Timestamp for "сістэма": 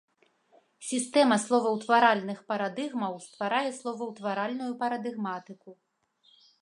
0.91-1.35